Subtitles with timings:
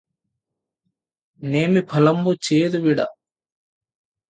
[1.41, 2.99] నేమిఫలంబు చేదువిడ